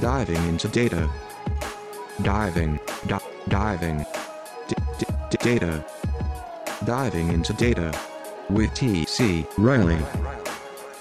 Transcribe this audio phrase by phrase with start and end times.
[0.00, 1.10] Diving into data.
[2.22, 2.78] Diving.
[3.06, 4.06] Di- diving.
[4.68, 5.84] D- d- data.
[6.84, 7.98] Diving into data.
[8.48, 9.44] With T.C.
[9.56, 9.98] Riley.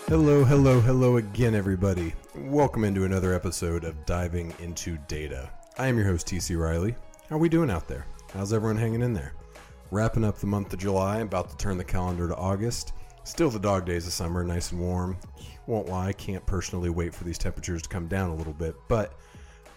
[0.07, 2.13] Hello, hello, hello again, everybody.
[2.36, 5.50] Welcome into another episode of Diving into Data.
[5.77, 6.95] I am your host, TC Riley.
[7.29, 8.05] How are we doing out there?
[8.34, 9.34] How's everyone hanging in there?
[9.91, 12.93] Wrapping up the month of July, about to turn the calendar to August.
[13.28, 15.18] Still the dog days of summer, nice and warm.
[15.66, 19.20] Won't lie, can't personally wait for these temperatures to come down a little bit, but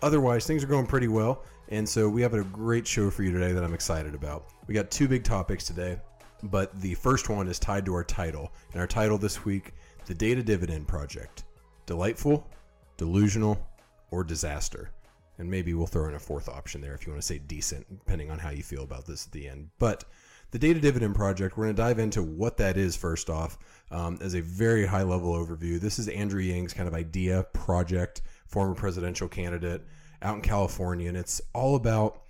[0.02, 1.42] otherwise, things are going pretty well.
[1.68, 4.46] And so, we have a great show for you today that I'm excited about.
[4.68, 5.98] We got two big topics today,
[6.44, 8.52] but the first one is tied to our title.
[8.70, 9.74] And our title this week
[10.06, 11.42] The Data Dividend Project
[11.86, 12.48] Delightful,
[12.98, 13.60] Delusional,
[14.12, 14.92] or Disaster.
[15.38, 17.84] And maybe we'll throw in a fourth option there if you want to say decent,
[17.98, 19.70] depending on how you feel about this at the end.
[19.80, 20.04] But
[20.50, 23.58] the Data Dividend Project, we're going to dive into what that is first off
[23.90, 25.80] um, as a very high level overview.
[25.80, 29.86] This is Andrew Yang's kind of idea project, former presidential candidate
[30.22, 31.08] out in California.
[31.08, 32.22] And it's all about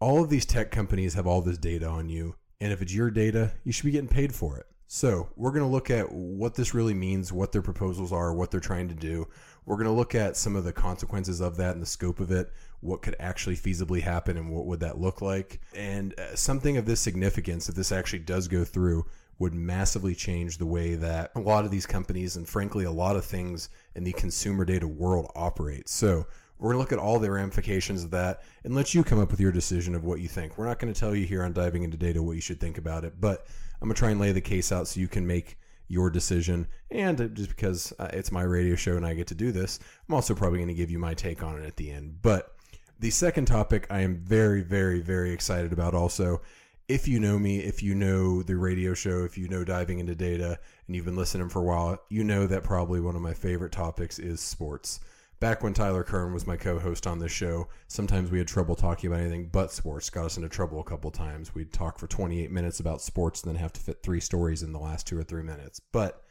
[0.00, 2.34] all of these tech companies have all this data on you.
[2.60, 4.66] And if it's your data, you should be getting paid for it.
[4.92, 8.50] So, we're going to look at what this really means, what their proposals are, what
[8.50, 9.28] they're trying to do.
[9.64, 12.32] We're going to look at some of the consequences of that and the scope of
[12.32, 15.60] it, what could actually feasibly happen and what would that look like.
[15.76, 19.06] And uh, something of this significance, if this actually does go through,
[19.38, 23.14] would massively change the way that a lot of these companies and frankly a lot
[23.14, 25.88] of things in the consumer data world operate.
[25.88, 26.26] So,
[26.58, 29.30] we're going to look at all the ramifications of that and let you come up
[29.30, 30.58] with your decision of what you think.
[30.58, 32.76] We're not going to tell you here on diving into data what you should think
[32.76, 33.46] about it, but
[33.80, 36.66] I'm to try and lay the case out so you can make your decision.
[36.90, 39.78] And just because uh, it's my radio show and I get to do this,
[40.08, 42.22] I'm also probably going to give you my take on it at the end.
[42.22, 42.54] But
[42.98, 46.42] the second topic I am very, very, very excited about also.
[46.88, 50.14] If you know me, if you know the radio show, if you know diving into
[50.14, 53.32] data, and you've been listening for a while, you know that probably one of my
[53.32, 54.98] favorite topics is sports
[55.40, 59.08] back when Tyler Kern was my co-host on this show, sometimes we had trouble talking
[59.08, 60.10] about anything but sports.
[60.10, 61.54] Got us into trouble a couple times.
[61.54, 64.72] We'd talk for 28 minutes about sports and then have to fit three stories in
[64.72, 65.80] the last two or three minutes.
[65.92, 66.22] But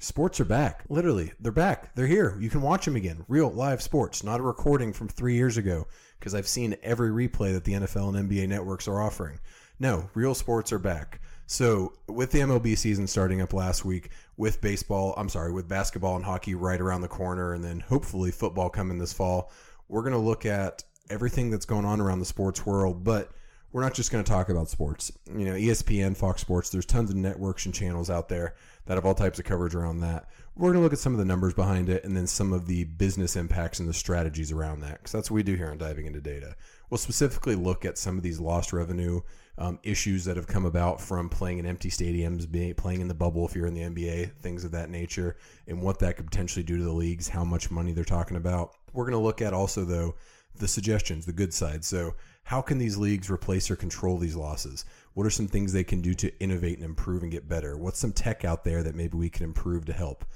[0.00, 0.84] sports are back.
[0.88, 1.94] Literally, they're back.
[1.94, 2.36] They're here.
[2.40, 3.24] You can watch them again.
[3.28, 5.86] Real live sports, not a recording from three years ago
[6.18, 9.38] because I've seen every replay that the NFL and NBA networks are offering.
[9.78, 11.20] No, real sports are back.
[11.46, 16.16] So, with the MLB season starting up last week, with baseball, I'm sorry, with basketball
[16.16, 19.52] and hockey right around the corner, and then hopefully football coming this fall,
[19.88, 23.04] we're going to look at everything that's going on around the sports world.
[23.04, 23.30] But
[23.74, 25.10] we're not just going to talk about sports.
[25.26, 28.54] You know, ESPN, Fox Sports, there's tons of networks and channels out there
[28.86, 30.28] that have all types of coverage around that.
[30.54, 32.68] We're going to look at some of the numbers behind it and then some of
[32.68, 35.78] the business impacts and the strategies around that, because that's what we do here on
[35.78, 36.54] Diving into Data.
[36.90, 39.20] We'll specifically look at some of these lost revenue
[39.56, 43.46] um, issues that have come about from playing in empty stadiums, playing in the bubble
[43.46, 45.36] if you're in the NBA, things of that nature,
[45.66, 48.76] and what that could potentially do to the leagues, how much money they're talking about.
[48.92, 50.16] We're going to look at also, though,
[50.56, 51.84] the suggestions, the good side.
[51.84, 52.14] So,
[52.44, 54.84] how can these leagues replace or control these losses?
[55.14, 57.78] What are some things they can do to innovate and improve and get better?
[57.78, 60.26] What's some tech out there that maybe we can improve to help?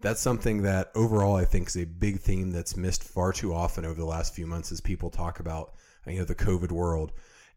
[0.00, 3.84] That's something that overall I think is a big theme that's missed far too often
[3.84, 5.74] over the last few months as people talk about
[6.06, 7.12] you know the COVID world.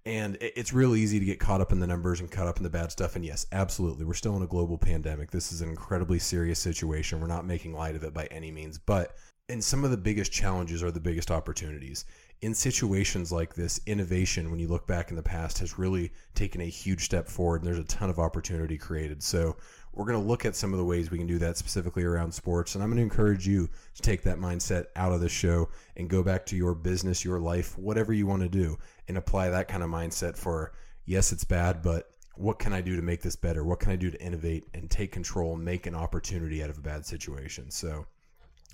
[0.08, 2.64] And it's real easy to get caught up in the numbers and caught up in
[2.64, 3.16] the bad stuff.
[3.16, 5.32] And yes, absolutely, we're still in a global pandemic.
[5.32, 7.20] This is an incredibly serious situation.
[7.20, 8.78] We're not making light of it by any means.
[8.78, 9.16] But
[9.48, 12.06] and some of the biggest challenges are the biggest opportunities.
[12.42, 16.62] In situations like this, innovation, when you look back in the past, has really taken
[16.62, 19.22] a huge step forward, and there's a ton of opportunity created.
[19.24, 19.56] So,
[19.96, 22.34] we're going to look at some of the ways we can do that specifically around
[22.34, 22.76] sports.
[22.76, 26.10] And I'm going to encourage you to take that mindset out of the show and
[26.10, 29.68] go back to your business, your life, whatever you want to do, and apply that
[29.68, 30.74] kind of mindset for
[31.06, 33.64] yes, it's bad, but what can I do to make this better?
[33.64, 36.78] What can I do to innovate and take control and make an opportunity out of
[36.78, 37.72] a bad situation?
[37.72, 38.06] So,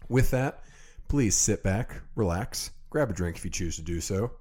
[0.09, 0.63] with that,
[1.07, 4.31] please sit back, relax, grab a drink if you choose to do so.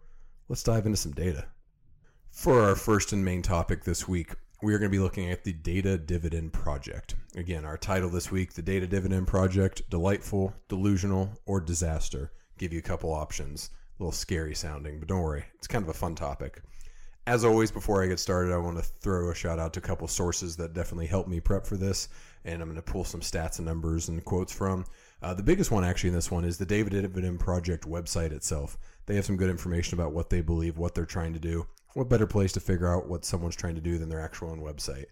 [0.49, 1.45] Let's dive into some data.
[2.31, 5.43] For our first and main topic this week, we are going to be looking at
[5.43, 7.15] the Data Dividend Project.
[7.35, 12.31] Again, our title this week The Data Dividend Project Delightful, Delusional, or Disaster.
[12.59, 13.71] Give you a couple options.
[13.99, 16.63] A little scary sounding, but don't worry, it's kind of a fun topic.
[17.27, 19.83] As always, before I get started, I want to throw a shout out to a
[19.83, 22.09] couple sources that definitely helped me prep for this,
[22.45, 24.85] and I'm going to pull some stats and numbers and quotes from.
[25.23, 28.77] Uh, the biggest one, actually, in this one is the Data Dividend Project website itself.
[29.07, 31.67] They have some good information about what they believe, what they're trying to do.
[31.95, 34.61] What better place to figure out what someone's trying to do than their actual own
[34.61, 35.07] website?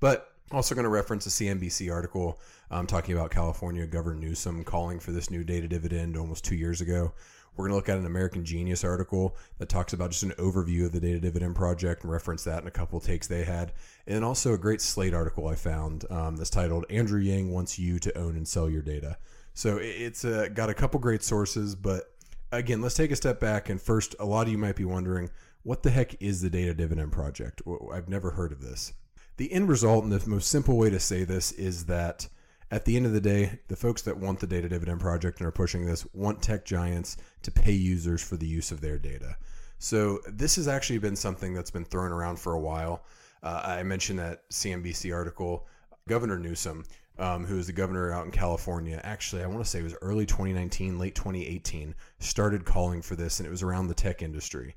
[0.00, 2.40] But also going to reference a CNBC article
[2.70, 6.80] um, talking about California Governor Newsom calling for this new data dividend almost two years
[6.80, 7.12] ago.
[7.56, 10.86] We're going to look at an American Genius article that talks about just an overview
[10.86, 13.72] of the data dividend project and reference that in a couple takes they had.
[14.08, 18.00] And also a great Slate article I found um, that's titled Andrew Yang Wants You
[18.00, 19.18] to Own and Sell Your Data.
[19.54, 22.12] So it- it's uh, got a couple great sources, but
[22.50, 23.68] again, let's take a step back.
[23.68, 25.30] And first, a lot of you might be wondering,
[25.64, 27.62] what the heck is the Data Dividend Project?
[27.92, 28.92] I've never heard of this.
[29.36, 32.28] The end result, and the most simple way to say this, is that
[32.70, 35.46] at the end of the day, the folks that want the Data Dividend Project and
[35.46, 39.36] are pushing this want tech giants to pay users for the use of their data.
[39.78, 43.02] So this has actually been something that's been thrown around for a while.
[43.42, 45.66] Uh, I mentioned that CNBC article.
[46.06, 46.84] Governor Newsom,
[47.18, 49.96] um, who is the governor out in California, actually, I want to say it was
[50.02, 54.76] early 2019, late 2018, started calling for this, and it was around the tech industry.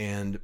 [0.00, 0.40] And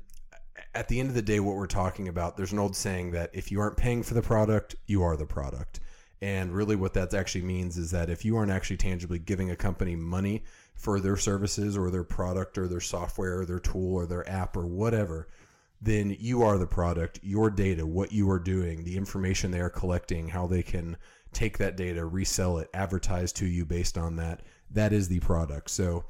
[0.74, 3.30] at the end of the day, what we're talking about, there's an old saying that
[3.32, 5.80] if you aren't paying for the product, you are the product.
[6.20, 9.56] And really, what that actually means is that if you aren't actually tangibly giving a
[9.56, 10.44] company money
[10.74, 14.58] for their services or their product or their software or their tool or their app
[14.58, 15.26] or whatever,
[15.80, 19.70] then you are the product, your data, what you are doing, the information they are
[19.70, 20.98] collecting, how they can
[21.32, 24.42] take that data, resell it, advertise to you based on that.
[24.70, 25.70] That is the product.
[25.70, 26.04] So,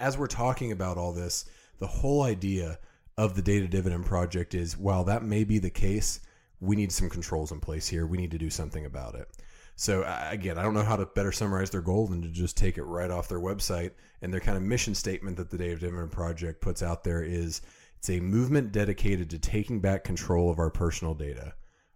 [0.00, 1.44] as we're talking about all this,
[1.78, 2.78] the whole idea
[3.18, 6.20] of the data dividend project is while that may be the case,
[6.60, 8.06] we need some controls in place here.
[8.06, 9.28] We need to do something about it.
[9.74, 12.78] So again, I don't know how to better summarize their goal than to just take
[12.78, 13.90] it right off their website.
[14.22, 17.60] And their kind of mission statement that the Data Dividend Project puts out there is
[17.96, 21.54] it's a movement dedicated to taking back control of our personal data.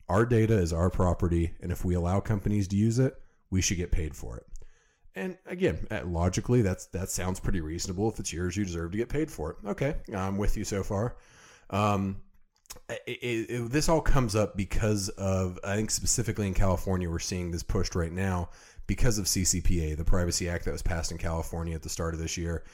[0.09, 3.15] Our data is our property, and if we allow companies to use it,
[3.51, 4.47] we should get paid for it.
[5.15, 8.11] And again, uh, logically, that's that sounds pretty reasonable.
[8.11, 9.57] If it's yours, you deserve to get paid for it.
[9.67, 11.17] Okay, I'm with you so far.
[11.71, 12.17] Um,
[12.89, 17.19] it, it, it- this all comes up because of I think specifically in California, we're
[17.19, 18.51] seeing this pushed right now
[18.87, 22.21] because of CCPA, the Privacy Act that was passed in California at the start of
[22.21, 22.65] this year.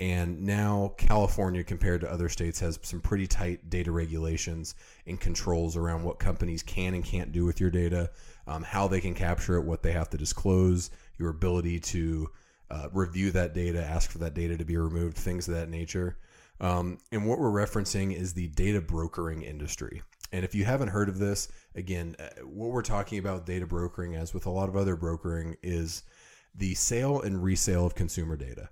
[0.00, 5.76] And now California, compared to other states, has some pretty tight data regulations and controls
[5.76, 8.10] around what companies can and can't do with your data,
[8.46, 12.30] um, how they can capture it, what they have to disclose, your ability to
[12.70, 16.18] uh, review that data, ask for that data to be removed, things of that nature.
[16.60, 20.02] Um, and what we're referencing is the data brokering industry.
[20.32, 24.16] And if you haven't heard of this, again, uh, what we're talking about data brokering,
[24.16, 26.02] as with a lot of other brokering, is
[26.54, 28.68] the sale and resale of consumer data.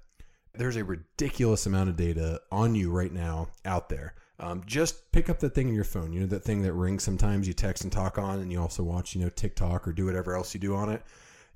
[0.54, 4.14] There's a ridiculous amount of data on you right now out there.
[4.38, 6.12] Um, just pick up that thing in your phone.
[6.12, 7.46] You know that thing that rings sometimes.
[7.46, 10.34] You text and talk on, and you also watch, you know, TikTok or do whatever
[10.34, 11.02] else you do on it.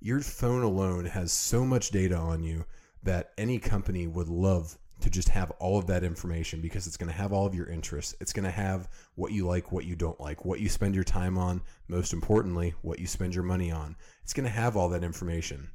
[0.02, 2.64] Your phone alone has so much data on you
[3.02, 7.10] that any company would love to just have all of that information because it's going
[7.10, 8.14] to have all of your interests.
[8.18, 11.04] It's going to have what you like, what you don't like, what you spend your
[11.04, 13.94] time on, most importantly, what you spend your money on.
[14.22, 15.68] It's going to have all that information.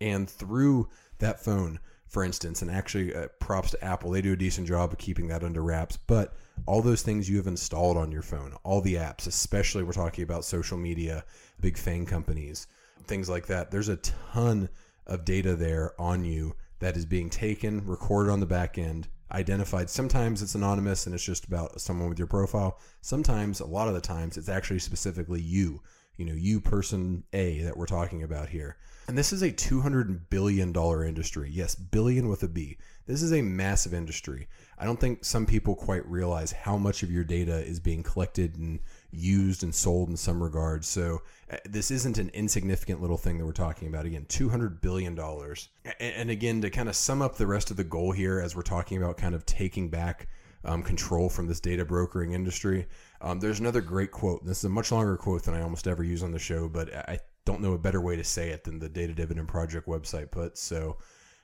[0.00, 0.88] And through
[1.18, 4.92] that phone, for instance, and actually uh, props to Apple, they do a decent job
[4.92, 5.98] of keeping that under wraps.
[6.06, 9.92] But all those things you have installed on your phone, all the apps, especially we're
[9.92, 11.24] talking about social media,
[11.60, 12.66] big FANG companies,
[13.06, 14.68] things like that, there's a ton
[15.06, 19.90] of data there on you that is being taken, recorded on the back end, identified.
[19.90, 22.78] Sometimes it's anonymous and it's just about someone with your profile.
[23.00, 25.82] Sometimes, a lot of the times, it's actually specifically you,
[26.16, 28.76] you know, you person A that we're talking about here.
[29.08, 31.50] And this is a $200 billion industry.
[31.50, 32.76] Yes, billion with a B.
[33.06, 34.48] This is a massive industry.
[34.78, 38.56] I don't think some people quite realize how much of your data is being collected
[38.56, 40.86] and used and sold in some regards.
[40.86, 44.04] So uh, this isn't an insignificant little thing that we're talking about.
[44.06, 45.18] Again, $200 billion.
[45.18, 48.54] A- And again, to kind of sum up the rest of the goal here as
[48.54, 50.28] we're talking about kind of taking back
[50.64, 52.86] um, control from this data brokering industry,
[53.20, 54.44] um, there's another great quote.
[54.44, 56.92] This is a much longer quote than I almost ever use on the show, but
[56.94, 60.30] I don't know a better way to say it than the Data Dividend Project website
[60.30, 60.60] puts.
[60.60, 60.98] So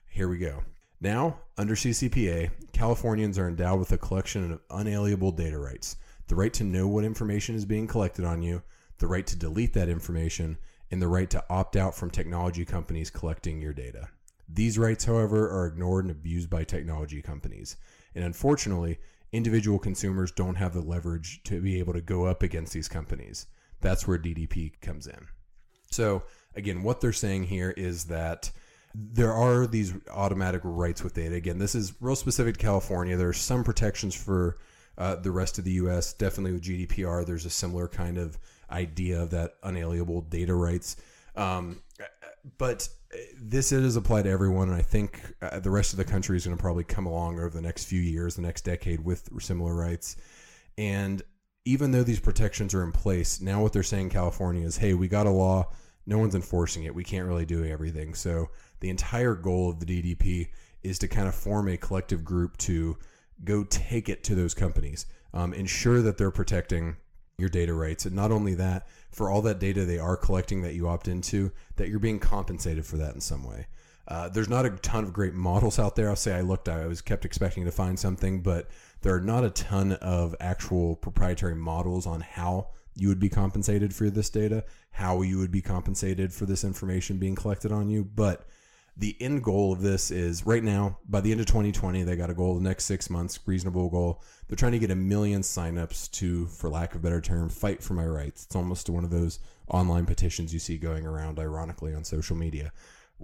[0.06, 0.62] here we go.
[1.00, 5.96] Now, under CCPA, Californians are endowed with a collection of unalienable data rights
[6.28, 8.62] the right to know what information is being collected on you,
[8.98, 10.58] the right to delete that information,
[10.90, 14.08] and the right to opt out from technology companies collecting your data.
[14.48, 17.76] These rights, however, are ignored and abused by technology companies.
[18.14, 18.98] And unfortunately,
[19.32, 23.46] individual consumers don't have the leverage to be able to go up against these companies.
[23.80, 25.26] That's where DDP comes in.
[25.90, 26.22] So,
[26.54, 28.50] again, what they're saying here is that
[28.94, 31.34] there are these automatic rights with data.
[31.34, 33.16] Again, this is real specific to California.
[33.16, 34.58] There are some protections for
[34.98, 36.12] uh, the rest of the U.S.
[36.12, 38.38] Definitely with GDPR, there's a similar kind of
[38.70, 40.96] idea of that unalienable data rights.
[41.36, 41.82] Um,
[42.58, 42.88] but
[43.40, 46.46] this is applied to everyone, and I think uh, the rest of the country is
[46.46, 49.74] going to probably come along over the next few years, the next decade, with similar
[49.74, 50.16] rights.
[50.76, 51.22] And
[51.64, 54.94] even though these protections are in place, now what they're saying in California is, hey,
[54.94, 55.70] we got a law,
[56.06, 56.94] no one's enforcing it.
[56.94, 58.14] We can't really do everything.
[58.14, 60.48] So the entire goal of the DDP
[60.82, 62.98] is to kind of form a collective group to
[63.44, 66.96] go take it to those companies, um, ensure that they're protecting
[67.36, 70.74] your data rights, and not only that, for all that data they are collecting that
[70.74, 73.66] you opt into, that you're being compensated for that in some way.
[74.06, 76.10] Uh, there's not a ton of great models out there.
[76.10, 78.68] I'll say I looked, I was kept expecting to find something, but
[79.00, 83.94] there are not a ton of actual proprietary models on how you would be compensated
[83.94, 88.04] for this data, how you would be compensated for this information being collected on you.
[88.04, 88.46] But
[88.96, 92.30] the end goal of this is right now, by the end of 2020, they got
[92.30, 94.22] a goal the next six months, reasonable goal.
[94.46, 97.82] They're trying to get a million signups to, for lack of a better term, fight
[97.82, 98.44] for my rights.
[98.44, 102.72] It's almost one of those online petitions you see going around, ironically, on social media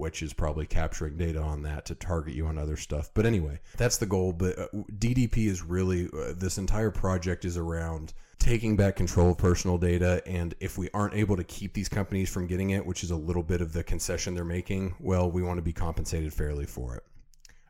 [0.00, 3.10] which is probably capturing data on that to target you on other stuff.
[3.14, 4.32] But anyway, that's the goal.
[4.32, 4.66] But uh,
[4.98, 10.22] DDP is really, uh, this entire project is around taking back control of personal data.
[10.26, 13.16] And if we aren't able to keep these companies from getting it, which is a
[13.16, 16.96] little bit of the concession they're making, well, we want to be compensated fairly for
[16.96, 17.04] it.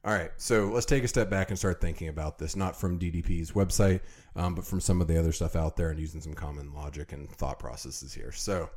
[0.02, 2.98] All right, so let's take a step back and start thinking about this, not from
[2.98, 4.00] DDP's website,
[4.34, 7.12] um, but from some of the other stuff out there and using some common logic
[7.12, 8.32] and thought processes here.
[8.32, 8.70] So,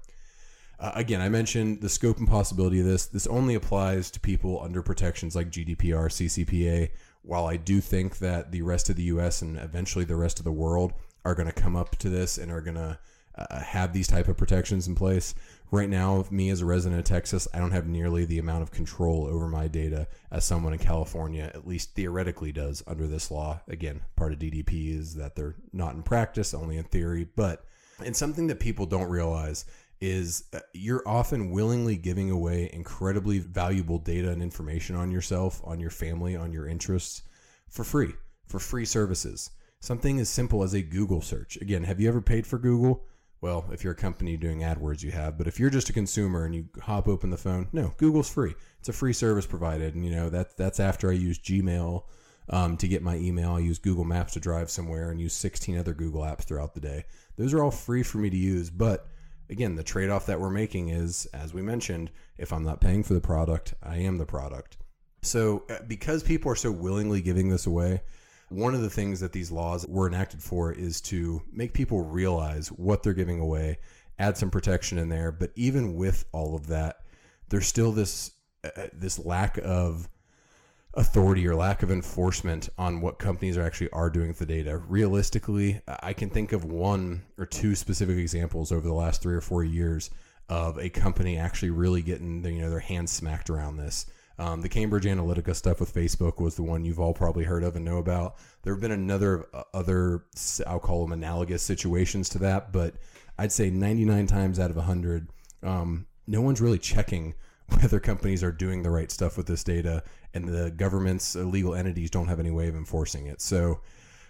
[0.84, 3.06] uh, again, I mentioned the scope and possibility of this.
[3.06, 6.90] This only applies to people under protections like GDPR, CCPA.
[7.22, 10.44] While I do think that the rest of the US and eventually the rest of
[10.44, 10.92] the world
[11.24, 13.00] are going to come up to this and are going to
[13.36, 15.34] uh, have these type of protections in place.
[15.72, 18.72] Right now, me as a resident of Texas, I don't have nearly the amount of
[18.72, 23.62] control over my data as someone in California, at least theoretically, does under this law.
[23.70, 27.25] Again, part of DDP is that they're not in practice, only in theory.
[27.38, 27.63] But
[28.04, 29.66] and something that people don't realize
[30.03, 35.79] is uh, you're often willingly giving away incredibly valuable data and information on yourself, on
[35.79, 37.22] your family, on your interests
[37.69, 38.12] for free,
[38.45, 39.50] for free services.
[39.79, 41.55] Something as simple as a Google search.
[41.62, 43.05] Again, have you ever paid for Google?
[43.39, 45.38] Well, if you're a company doing AdWords, you have.
[45.38, 48.55] But if you're just a consumer and you hop open the phone, no, Google's free.
[48.79, 52.03] It's a free service provided, and you know that that's after I use Gmail
[52.50, 53.51] um, to get my email.
[53.51, 56.81] I use Google Maps to drive somewhere, and use 16 other Google apps throughout the
[56.81, 57.05] day.
[57.38, 59.07] Those are all free for me to use, but
[59.50, 63.04] again, the trade off that we're making is, as we mentioned, if I'm not paying
[63.04, 64.78] for the product, I am the product.
[65.22, 68.02] So, uh, because people are so willingly giving this away,
[68.50, 72.68] one of the things that these laws were enacted for is to make people realize
[72.68, 73.80] what they're giving away,
[74.20, 75.32] add some protection in there.
[75.32, 76.98] But even with all of that,
[77.50, 78.32] there's still this
[78.64, 80.10] uh, uh this lack of
[80.96, 84.78] authority or lack of enforcement on what companies are actually are doing with the data.
[84.78, 89.42] Realistically, I can think of one or two specific examples over the last three or
[89.42, 90.12] four years
[90.50, 94.06] of a company actually really getting you know their hands smacked around this.
[94.40, 97.76] Um, the Cambridge Analytica stuff with Facebook was the one you've all probably heard of
[97.76, 98.36] and know about.
[98.64, 100.26] There have been another uh, other
[100.68, 102.96] I'll call them analogous situations to that, but
[103.38, 105.30] I'd say 99 times out of 100,
[105.64, 107.34] um, no one's really checking
[107.68, 112.10] whether companies are doing the right stuff with this data and the government's legal entities
[112.10, 113.42] don't have any way of enforcing it.
[113.42, 113.82] So,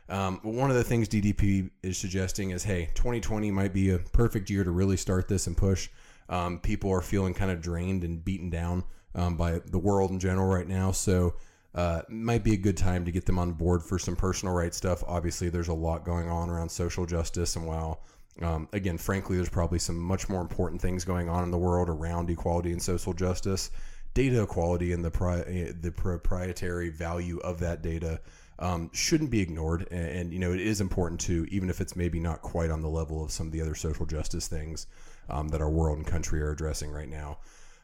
[0.10, 4.50] um, one of the things DDP is suggesting is hey, 2020 might be a perfect
[4.50, 5.90] year to really start this and push.
[6.30, 8.84] Um, people are feeling kind of drained and beaten down
[9.16, 10.92] um, by the world in general right now.
[10.92, 11.36] So,
[11.76, 14.78] uh, might be a good time to get them on board for some personal rights
[14.78, 15.04] stuff.
[15.08, 18.04] Obviously, there's a lot going on around social justice, and while
[18.42, 21.90] um, again, frankly, there's probably some much more important things going on in the world
[21.90, 23.72] around equality and social justice.
[24.14, 28.22] Data equality and the pri- the proprietary value of that data
[28.60, 31.96] um, shouldn't be ignored, and, and, you know it is important to, even if it's
[31.96, 34.86] maybe not quite on the level of some of the other social justice things
[35.30, 37.40] um, that our world and country are addressing right now.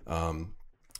[0.06, 0.54] Um,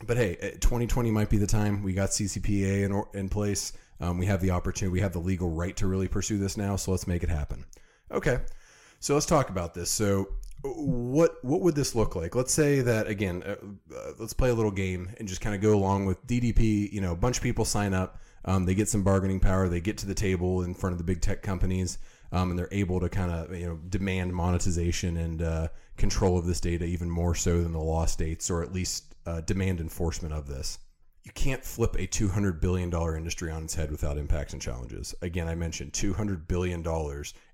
[0.06, 1.82] but hey, 2020 might be the time.
[1.82, 3.72] We got CCPA in, in place.
[4.00, 4.92] Um, we have the opportunity.
[4.92, 6.76] We have the legal right to really pursue this now.
[6.76, 7.64] So let's make it happen.
[8.10, 8.40] Okay.
[8.98, 9.90] So let's talk about this.
[9.90, 10.28] So
[10.62, 12.34] what what would this look like?
[12.34, 13.56] Let's say that again, uh,
[13.94, 16.92] uh, let's play a little game and just kind of go along with DDP.
[16.92, 19.80] You know, a bunch of people sign up, um, they get some bargaining power, they
[19.80, 21.98] get to the table in front of the big tech companies,
[22.32, 26.46] um, and they're able to kind of you know demand monetization and uh, control of
[26.46, 30.34] this data even more so than the law states, or at least uh, demand enforcement
[30.34, 30.78] of this
[31.22, 35.14] you can't flip a $200 billion industry on its head without impacts and challenges.
[35.20, 36.80] Again, I mentioned $200 billion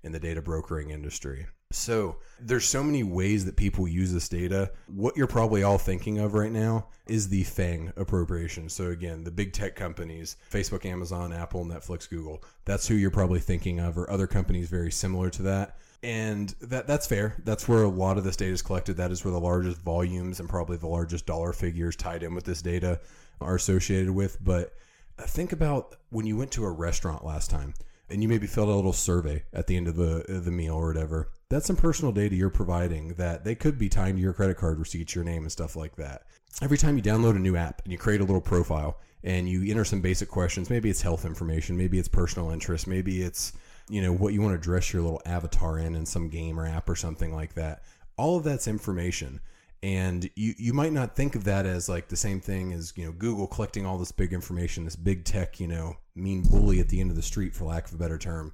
[0.03, 1.47] in the data brokering industry.
[1.71, 4.71] So there's so many ways that people use this data.
[4.87, 8.69] What you're probably all thinking of right now is the FANG appropriation.
[8.69, 13.39] So again, the big tech companies, Facebook, Amazon, Apple, Netflix, Google, that's who you're probably
[13.39, 15.77] thinking of, or other companies very similar to that.
[16.03, 17.35] And that that's fair.
[17.43, 18.97] That's where a lot of this data is collected.
[18.97, 22.45] That is where the largest volumes and probably the largest dollar figures tied in with
[22.45, 23.01] this data
[23.41, 24.37] are associated with.
[24.43, 24.73] But
[25.19, 27.73] uh, think about when you went to a restaurant last time
[28.09, 30.75] and you maybe filled out a little survey at the end of the the meal
[30.75, 31.29] or whatever.
[31.49, 34.79] That's some personal data you're providing that they could be tying to your credit card
[34.79, 36.23] receipts, your name, and stuff like that.
[36.61, 39.69] Every time you download a new app and you create a little profile and you
[39.71, 43.53] enter some basic questions, maybe it's health information, maybe it's personal interest, maybe it's
[43.89, 46.65] you know what you want to dress your little avatar in in some game or
[46.67, 47.83] app or something like that.
[48.17, 49.39] All of that's information
[49.83, 53.05] And you, you might not think of that as like the same thing as, you
[53.05, 56.89] know, Google collecting all this big information, this big tech, you know, mean bully at
[56.89, 58.53] the end of the street, for lack of a better term.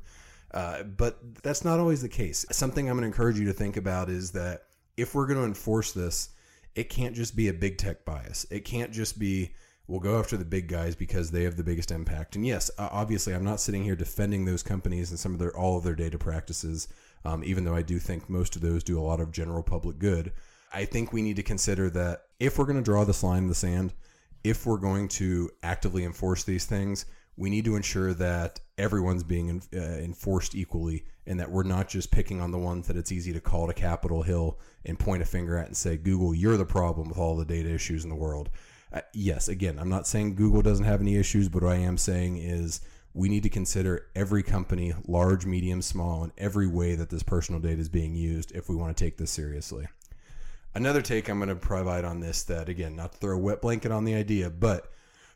[0.54, 2.46] Uh, but that's not always the case.
[2.52, 4.64] Something I'm going to encourage you to think about is that
[4.98, 6.30] if we're going to enforce this,
[6.76, 8.46] it can't just be a big tech bias.
[8.52, 9.52] It can't just be,
[9.88, 12.36] we'll go after the big guys because they have the biggest impact.
[12.36, 15.78] And yes, obviously, I'm not sitting here defending those companies and some of their all
[15.78, 16.88] of their data practices,
[17.26, 19.98] um, even though I do think most of those do a lot of general public
[19.98, 20.34] good.
[20.72, 23.50] I think we need to consider that if we're going to draw this line in
[23.50, 23.94] the sand,
[24.44, 29.62] if we're going to actively enforce these things, we need to ensure that everyone's being
[29.74, 33.34] uh, enforced equally and that we're not just picking on the ones that it's easy
[33.34, 36.66] to call to Capitol Hill and point a finger at and say, Google, you're the
[36.66, 38.50] problem with all the data issues in the world.
[38.92, 41.98] Uh, yes, again, I'm not saying Google doesn't have any issues, but what I am
[41.98, 42.82] saying is
[43.14, 47.62] we need to consider every company, large, medium, small, in every way that this personal
[47.62, 49.88] data is being used if we want to take this seriously.
[50.76, 53.62] Another take I'm going to provide on this that, again, not to throw a wet
[53.62, 54.92] blanket on the idea, but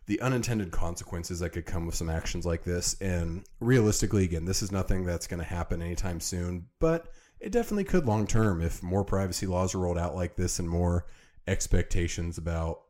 [0.07, 2.95] the unintended consequences that could come with some actions like this.
[3.01, 7.09] And realistically, again, this is nothing that's going to happen anytime soon, but
[7.39, 10.67] it definitely could long term if more privacy laws are rolled out like this and
[10.67, 11.05] more
[11.45, 12.81] expectations about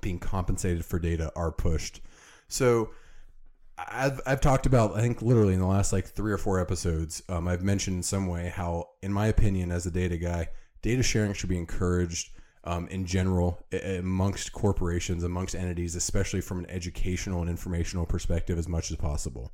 [0.00, 2.00] being compensated for data are pushed.
[2.46, 2.90] So
[3.78, 7.22] I've, I've talked about, I think literally in the last like three or four episodes,
[7.30, 10.48] um, I've mentioned in some way how, in my opinion, as a data guy,
[10.82, 12.30] data sharing should be encouraged
[12.64, 18.68] um, in general amongst corporations, amongst entities, especially from an educational and informational perspective, as
[18.68, 19.52] much as possible.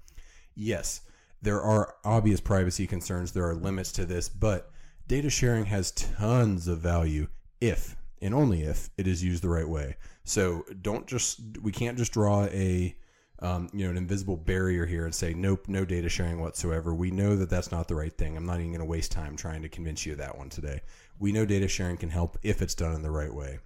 [0.55, 1.03] Yes,
[1.43, 4.71] there are obvious privacy concerns, there are limits to this, but
[5.07, 7.29] data sharing has tons of value
[7.61, 9.97] if and only if it is used the right way.
[10.25, 12.97] So don't just, we can't just draw a,
[13.41, 16.95] um, you know, an invisible barrier here and say, nope, no data sharing whatsoever.
[16.95, 18.37] We know that that's not the right thing.
[18.37, 20.81] I'm not even going to waste time trying to convince you of that one today
[21.19, 23.59] we know data sharing can help if it's done in the right way.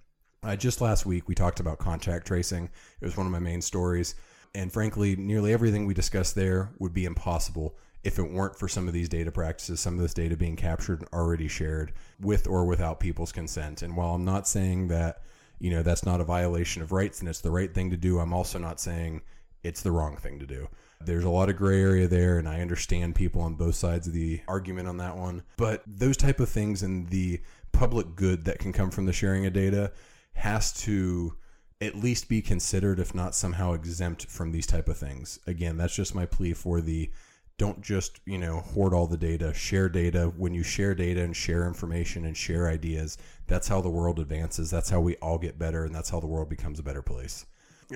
[0.43, 2.69] Uh, just last week, we talked about contact tracing.
[2.99, 4.15] It was one of my main stories.
[4.55, 8.87] And frankly, nearly everything we discussed there would be impossible if it weren't for some
[8.87, 12.65] of these data practices, some of this data being captured and already shared with or
[12.65, 13.83] without people's consent.
[13.83, 15.21] And while I'm not saying that,
[15.59, 18.19] you know, that's not a violation of rights and it's the right thing to do,
[18.19, 19.21] I'm also not saying
[19.63, 20.67] it's the wrong thing to do.
[21.05, 24.13] There's a lot of gray area there, and I understand people on both sides of
[24.13, 25.43] the argument on that one.
[25.57, 29.45] But those type of things and the public good that can come from the sharing
[29.45, 29.91] of data
[30.33, 31.35] has to
[31.81, 35.39] at least be considered, if not somehow exempt from these type of things.
[35.47, 37.09] Again, that's just my plea for the
[37.57, 41.35] don't just you know hoard all the data share data when you share data and
[41.35, 45.59] share information and share ideas that's how the world advances that's how we all get
[45.59, 47.45] better and that's how the world becomes a better place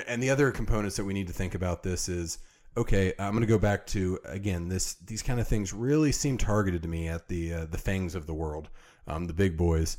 [0.07, 2.37] and the other components that we need to think about this is
[2.77, 6.37] okay, I'm going to go back to again this these kind of things really seem
[6.37, 8.69] targeted to me at the uh, the fangs of the world,
[9.07, 9.97] um, the big boys.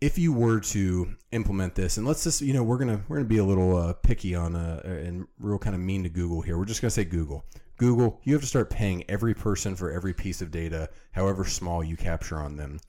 [0.00, 3.28] If you were to implement this, and let's just you know we're gonna we're gonna
[3.28, 6.58] be a little uh, picky on uh, and real kind of mean to Google here.
[6.58, 7.44] We're just gonna say Google.
[7.78, 11.84] Google, you have to start paying every person for every piece of data, however small
[11.84, 12.80] you capture on them.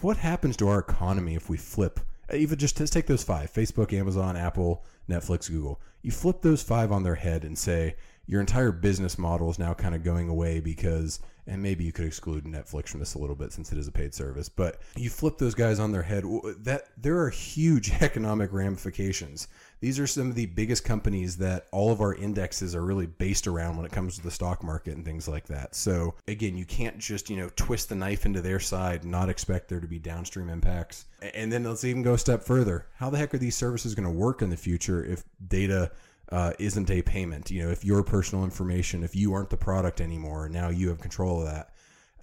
[0.00, 1.98] What happens to our economy if we flip?
[2.32, 5.80] Even just, take those five: Facebook, Amazon, Apple, Netflix, Google.
[6.02, 7.96] You flip those five on their head and say
[8.26, 11.20] your entire business model is now kind of going away because,
[11.50, 13.92] and maybe you could exclude Netflix from this a little bit since it is a
[13.92, 16.24] paid service, but you flip those guys on their head.
[16.58, 19.48] That there are huge economic ramifications.
[19.80, 23.46] These are some of the biggest companies that all of our indexes are really based
[23.48, 25.74] around when it comes to the stock market and things like that.
[25.74, 29.68] So again, you can't just, you know, twist the knife into their side not expect
[29.68, 31.06] there to be downstream impacts.
[31.34, 32.86] And then let's even go a step further.
[32.96, 35.90] How the heck are these services going to work in the future if data
[36.30, 37.50] uh, isn't a payment?
[37.50, 41.00] You know, if your personal information, if you aren't the product anymore, now you have
[41.00, 41.70] control of that.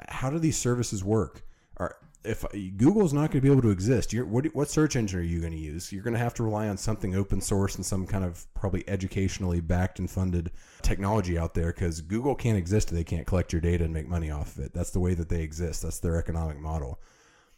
[0.09, 1.43] How do these services work?
[1.77, 2.43] Are if
[2.77, 5.53] Google's not going to be able to exist, what, what search engine are you going
[5.53, 5.91] to use?
[5.91, 8.83] You're going to have to rely on something open source and some kind of probably
[8.87, 13.61] educationally backed and funded technology out there because Google can't exist they can't collect your
[13.61, 14.73] data and make money off of it.
[14.73, 15.83] That's the way that they exist.
[15.83, 16.99] That's their economic model.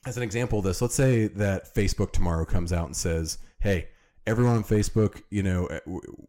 [0.06, 3.90] As an example of this, let's say that Facebook tomorrow comes out and says, "Hey,
[4.30, 5.80] everyone on Facebook, you know, eh,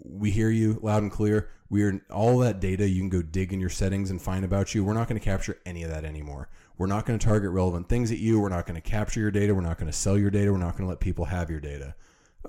[0.02, 1.50] we hear you loud and clear.
[1.68, 4.84] We're all that data you can go dig in your settings and find about you.
[4.84, 6.48] We're not going to capture any of that anymore."
[6.80, 8.40] We're not going to target relevant things at you.
[8.40, 9.54] We're not going to capture your data.
[9.54, 10.50] We're not going to sell your data.
[10.50, 11.94] We're not going to let people have your data.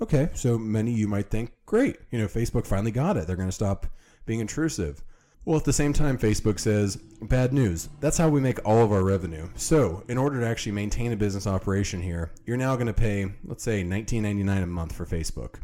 [0.00, 3.26] Okay, so many you might think, great, you know, Facebook finally got it.
[3.26, 3.86] They're going to stop
[4.24, 5.04] being intrusive.
[5.44, 7.88] Well, at the same time, Facebook says, bad news.
[7.98, 9.48] That's how we make all of our revenue.
[9.56, 13.26] So, in order to actually maintain a business operation here, you're now going to pay,
[13.44, 15.56] let's say, $19.99 a month for Facebook.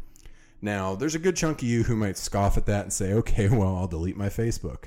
[0.61, 3.47] Now, there's a good chunk of you who might scoff at that and say, okay,
[3.51, 4.85] well, I'll delete my Facebook.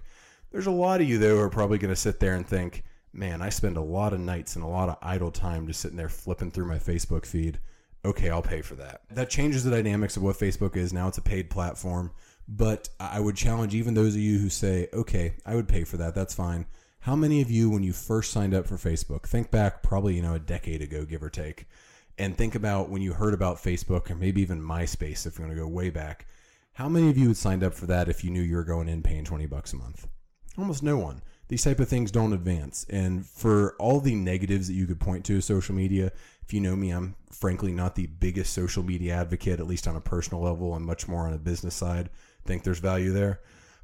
[0.51, 2.85] There's a lot of you, though, who are probably going to sit there and think,
[3.15, 5.97] man, I spend a lot of nights and a lot of idle time just sitting
[5.97, 7.61] there flipping through my Facebook feed.
[8.05, 9.03] Okay, I'll pay for that.
[9.11, 10.93] That changes the dynamics of what Facebook is.
[10.93, 12.11] Now it's a paid platform.
[12.55, 15.97] But I would challenge even those of you who say, okay, I would pay for
[15.97, 16.15] that.
[16.15, 16.67] That's fine.
[17.01, 20.23] How many of you, when you first signed up for Facebook, think back probably, you
[20.23, 21.67] know, a decade ago, give or take,
[22.19, 25.57] and think about when you heard about Facebook or maybe even MySpace, if you're going
[25.57, 26.27] to go way back,
[26.75, 28.89] how many of you had signed up for that if you knew you were going
[28.89, 30.07] in paying 20 bucks a month?
[30.59, 31.23] Almost no one.
[31.49, 32.87] These type of things don't advance.
[32.91, 36.13] And for all the negatives that you could point to social media,
[36.43, 39.97] if you know me, I'm frankly not the biggest social media advocate, at least on
[39.97, 40.75] a personal level.
[40.75, 42.11] I'm much more on a business side.
[42.45, 43.41] Think there's value there.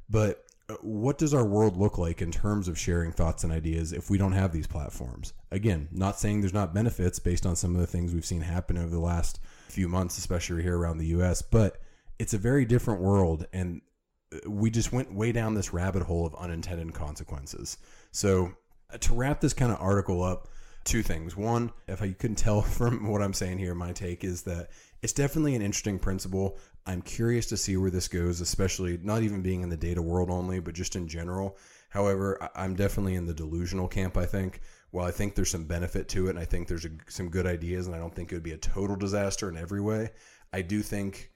[0.09, 3.91] But uh, what does our world look like in terms of sharing thoughts and ideas
[3.93, 5.33] if we don't have these platforms?
[5.51, 8.77] Again, not saying there's not benefits based on some of the things we've seen happen
[8.77, 11.81] over the last few months, especially here around the US, but
[12.17, 13.81] it's a very different world and
[14.33, 17.77] uh, we just went way down this rabbit hole of unintended consequences.
[18.11, 18.51] So,
[18.93, 20.49] uh, to wrap this kind of article up,
[20.83, 21.37] two things.
[21.37, 24.69] One, if you couldn't tell from what I'm saying here, my take is that
[25.01, 26.57] it's definitely an interesting principle.
[26.89, 30.31] I'm curious to see where this goes, especially not even being in the data world
[30.31, 31.55] only, but just in general.
[31.89, 34.61] However, I'm definitely in the delusional camp, I think.
[34.89, 37.45] While I think there's some benefit to it, and I think there's a, some good
[37.45, 40.09] ideas, and I don't think it would be a total disaster in every way,
[40.51, 41.29] I do think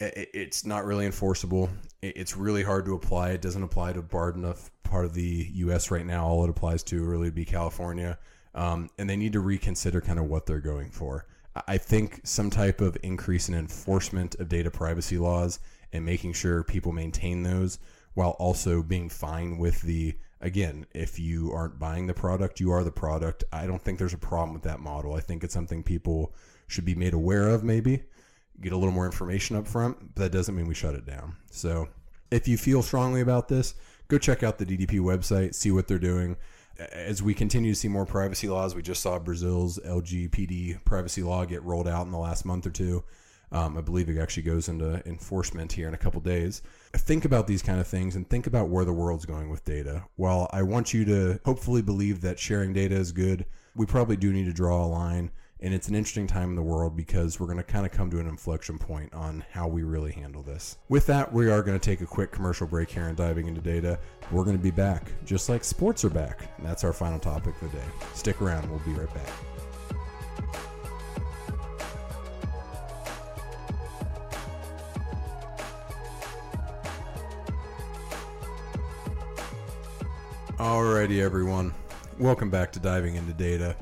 [0.00, 1.68] it's not really enforceable.
[2.00, 3.32] It's really hard to apply.
[3.32, 5.90] It doesn't apply to broad enough part of the U.S.
[5.90, 6.26] right now.
[6.26, 8.18] All it applies to really would be California,
[8.54, 11.26] um, and they need to reconsider kind of what they're going for.
[11.66, 15.58] I think some type of increase in enforcement of data privacy laws
[15.92, 17.78] and making sure people maintain those
[18.14, 22.82] while also being fine with the again if you aren't buying the product you are
[22.82, 23.44] the product.
[23.52, 25.14] I don't think there's a problem with that model.
[25.14, 26.34] I think it's something people
[26.66, 28.02] should be made aware of maybe
[28.60, 31.36] get a little more information up front but that doesn't mean we shut it down.
[31.50, 31.88] So
[32.30, 33.74] if you feel strongly about this
[34.08, 36.36] go check out the ddp website see what they're doing
[36.78, 41.44] as we continue to see more privacy laws, we just saw Brazil's LGPD privacy law
[41.44, 43.04] get rolled out in the last month or two.
[43.52, 46.62] Um, I believe it actually goes into enforcement here in a couple days.
[46.94, 50.04] Think about these kind of things and think about where the world's going with data.
[50.16, 53.44] While I want you to hopefully believe that sharing data is good,
[53.76, 55.30] we probably do need to draw a line
[55.62, 58.10] and it's an interesting time in the world because we're going to kind of come
[58.10, 60.76] to an inflection point on how we really handle this.
[60.88, 63.60] With that, we are going to take a quick commercial break here and diving into
[63.60, 64.00] data.
[64.32, 66.48] We're going to be back, just like sports are back.
[66.56, 67.84] And that's our final topic of the day.
[68.12, 69.28] Stick around, we'll be right back.
[80.58, 81.72] Alrighty, everyone.
[82.18, 83.76] Welcome back to Diving into Data.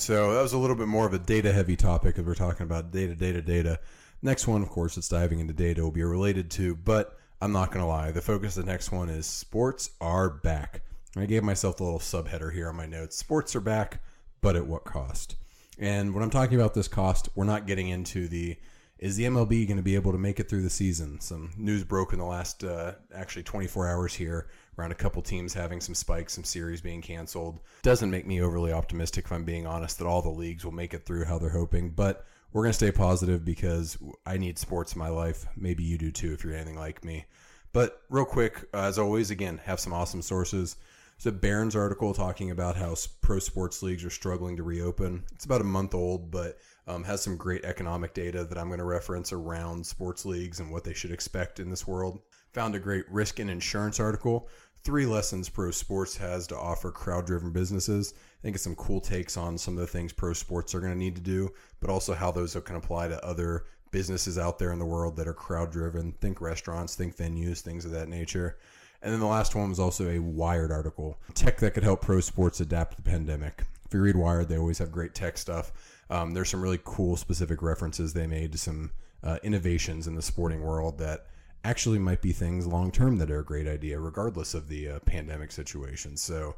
[0.00, 2.62] So that was a little bit more of a data heavy topic as we're talking
[2.62, 3.78] about data, data, data.
[4.22, 7.70] Next one, of course, it's diving into data will be related to, but I'm not
[7.70, 8.10] going to lie.
[8.10, 10.80] The focus of the next one is sports are back.
[11.18, 13.18] I gave myself a little subheader here on my notes.
[13.18, 14.02] Sports are back,
[14.40, 15.36] but at what cost?
[15.78, 18.56] And when I'm talking about this cost, we're not getting into the
[19.00, 21.20] is the MLB going to be able to make it through the season?
[21.20, 25.54] Some news broke in the last uh, actually 24 hours here around a couple teams
[25.54, 27.60] having some spikes, some series being canceled.
[27.82, 30.94] Doesn't make me overly optimistic, if I'm being honest, that all the leagues will make
[30.94, 31.90] it through how they're hoping.
[31.90, 35.46] But we're going to stay positive because I need sports in my life.
[35.56, 37.26] Maybe you do too if you're anything like me.
[37.72, 40.76] But real quick, as always, again, have some awesome sources.
[41.22, 45.24] There's a Barron's article talking about how pro sports leagues are struggling to reopen.
[45.32, 48.78] It's about a month old, but um, has some great economic data that I'm going
[48.78, 52.20] to reference around sports leagues and what they should expect in this world.
[52.54, 54.48] Found a great risk and insurance article.
[54.82, 58.14] Three lessons pro sports has to offer crowd driven businesses.
[58.16, 60.92] I think it's some cool takes on some of the things pro sports are going
[60.92, 64.72] to need to do, but also how those can apply to other businesses out there
[64.72, 66.12] in the world that are crowd driven.
[66.12, 68.56] Think restaurants, think venues, things of that nature.
[69.02, 72.20] And then the last one was also a Wired article tech that could help pro
[72.20, 73.62] sports adapt to the pandemic.
[73.86, 75.72] If you read Wired, they always have great tech stuff.
[76.10, 78.90] Um, there's some really cool specific references they made to some
[79.22, 81.26] uh, innovations in the sporting world that
[81.64, 84.98] actually might be things long term that are a great idea, regardless of the uh,
[85.00, 86.16] pandemic situation.
[86.16, 86.56] So,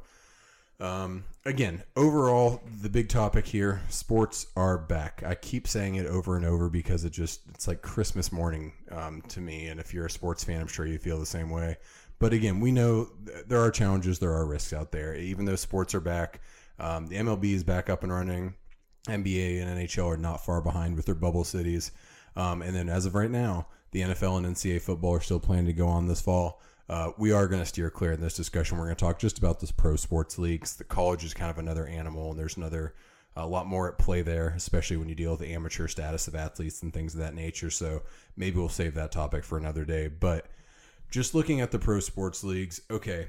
[0.79, 5.23] um, again, overall, the big topic here: sports are back.
[5.25, 9.21] I keep saying it over and over because it just it's like Christmas morning um,
[9.29, 9.67] to me.
[9.67, 11.77] And if you're a sports fan, I'm sure you feel the same way.
[12.19, 13.09] But again, we know
[13.47, 15.15] there are challenges, there are risks out there.
[15.15, 16.39] Even though sports are back,
[16.79, 18.53] um, the MLB is back up and running.
[19.07, 21.91] NBA and NHL are not far behind with their bubble cities.
[22.35, 25.67] Um, and then as of right now, the NFL and NCAA football are still planning
[25.67, 26.61] to go on this fall.
[26.89, 28.77] Uh, we are going to steer clear in this discussion.
[28.77, 30.75] We're going to talk just about this pro sports leagues.
[30.75, 32.93] The college is kind of another animal, and there's another
[33.35, 36.35] a lot more at play there, especially when you deal with the amateur status of
[36.35, 37.69] athletes and things of that nature.
[37.71, 38.03] So
[38.35, 40.07] maybe we'll save that topic for another day.
[40.07, 40.47] But
[41.09, 43.27] just looking at the pro sports leagues, okay,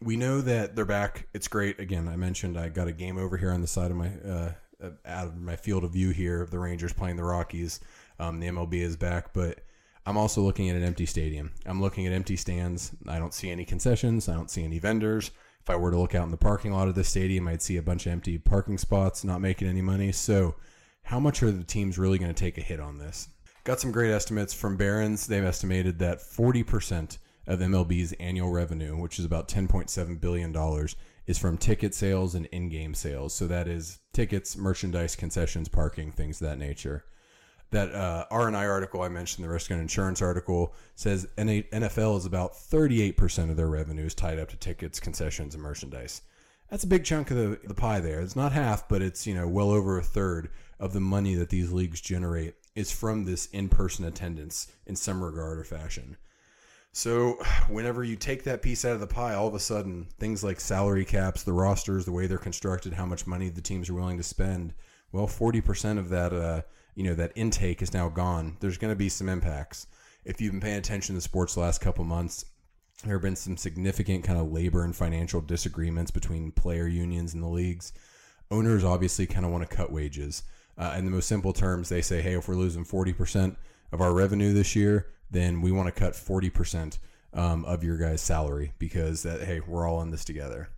[0.00, 1.26] we know that they're back.
[1.34, 1.80] It's great.
[1.80, 4.52] Again, I mentioned I got a game over here on the side of my uh,
[5.04, 7.80] out of my field of view here of the Rangers playing the Rockies.
[8.18, 9.60] Um, the MLB is back, but
[10.06, 11.52] I'm also looking at an empty stadium.
[11.66, 12.92] I'm looking at empty stands.
[13.06, 14.28] I don't see any concessions.
[14.28, 15.30] I don't see any vendors.
[15.60, 17.76] If I were to look out in the parking lot of the stadium, I'd see
[17.76, 20.10] a bunch of empty parking spots, not making any money.
[20.12, 20.54] So,
[21.02, 23.28] how much are the teams really going to take a hit on this?
[23.64, 25.26] Got some great estimates from Barron's.
[25.26, 30.86] They've estimated that 40% of MLB's annual revenue, which is about $10.7 billion,
[31.26, 33.34] is from ticket sales and in game sales.
[33.34, 37.04] So that is tickets, merchandise, concessions, parking, things of that nature.
[37.70, 42.54] That uh, R&I article I mentioned, the risk and insurance article, says NFL is about
[42.54, 46.22] 38% of their revenue is tied up to tickets, concessions, and merchandise.
[46.68, 48.20] That's a big chunk of the, the pie there.
[48.20, 51.50] It's not half, but it's you know well over a third of the money that
[51.50, 56.16] these leagues generate is from this in-person attendance in some regard or fashion.
[56.92, 57.34] So,
[57.68, 60.58] whenever you take that piece out of the pie, all of a sudden, things like
[60.58, 64.16] salary caps, the rosters, the way they're constructed, how much money the teams are willing
[64.16, 64.74] to spend,
[65.12, 66.62] well, 40% of that, uh,
[67.00, 68.58] you know, that intake is now gone.
[68.60, 69.86] There's going to be some impacts.
[70.26, 72.44] If you've been paying attention to sports the last couple months,
[73.02, 77.42] there have been some significant kind of labor and financial disagreements between player unions and
[77.42, 77.94] the leagues.
[78.50, 80.42] Owners obviously kind of want to cut wages.
[80.76, 83.56] Uh, in the most simple terms, they say, hey, if we're losing 40%
[83.92, 86.98] of our revenue this year, then we want to cut 40%
[87.32, 90.68] um, of your guys' salary because that, hey, we're all in this together.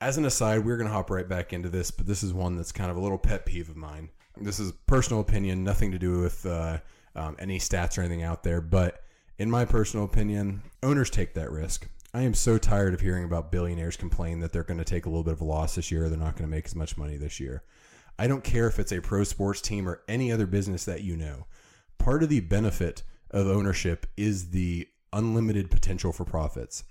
[0.00, 2.56] As an aside, we're going to hop right back into this, but this is one
[2.56, 4.08] that's kind of a little pet peeve of mine.
[4.36, 6.78] This is personal opinion, nothing to do with uh,
[7.14, 9.02] um, any stats or anything out there, but
[9.38, 11.88] in my personal opinion, owners take that risk.
[12.12, 15.08] I am so tired of hearing about billionaires complain that they're going to take a
[15.08, 17.16] little bit of a loss this year, they're not going to make as much money
[17.16, 17.64] this year.
[18.18, 21.16] I don't care if it's a pro sports team or any other business that you
[21.16, 21.46] know.
[21.98, 26.84] Part of the benefit of ownership is the unlimited potential for profits.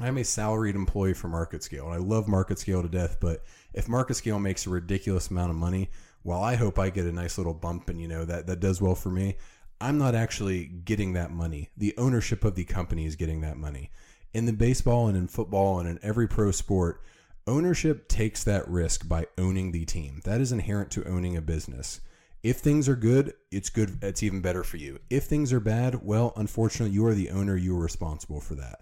[0.00, 3.18] I'm a salaried employee for Market Scale, and I love Market Scale to death.
[3.20, 5.90] But if Market Scale makes a ridiculous amount of money,
[6.22, 8.80] while I hope I get a nice little bump and you know that that does
[8.80, 9.36] well for me,
[9.80, 11.70] I'm not actually getting that money.
[11.76, 13.90] The ownership of the company is getting that money.
[14.32, 17.02] In the baseball and in football and in every pro sport,
[17.46, 20.20] ownership takes that risk by owning the team.
[20.24, 22.00] That is inherent to owning a business.
[22.42, 23.98] If things are good, it's good.
[24.02, 24.98] It's even better for you.
[25.10, 27.56] If things are bad, well, unfortunately, you are the owner.
[27.56, 28.80] You are responsible for that.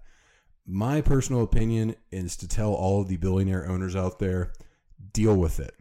[0.66, 4.52] My personal opinion is to tell all of the billionaire owners out there,
[5.12, 5.74] deal with it.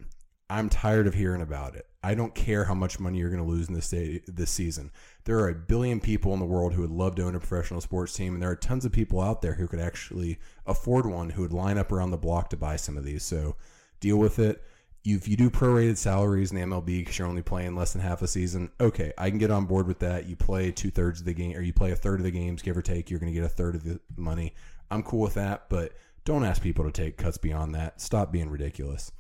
[0.50, 1.86] I'm tired of hearing about it.
[2.02, 4.92] I don't care how much money you're going to lose in this day, this season.
[5.26, 7.82] There are a billion people in the world who would love to own a professional
[7.82, 11.32] sports team, and there are tons of people out there who could actually afford one,
[11.32, 13.24] who would line up around the block to buy some of these.
[13.24, 13.58] So
[14.00, 14.64] deal with it
[15.06, 18.22] if you do prorated salaries in the MLB because you're only playing less than half
[18.22, 20.28] a season, okay, I can get on board with that.
[20.28, 22.62] You play two thirds of the game, or you play a third of the games,
[22.62, 23.10] give or take.
[23.10, 24.54] You're going to get a third of the money.
[24.92, 25.94] I'm cool with that, but
[26.26, 28.02] don't ask people to take cuts beyond that.
[28.02, 29.12] Stop being ridiculous.